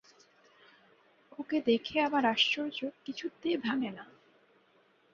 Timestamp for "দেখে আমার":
1.61-2.23